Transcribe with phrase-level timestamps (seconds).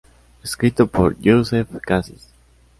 [0.43, 2.27] Escrito por Youssef Cassis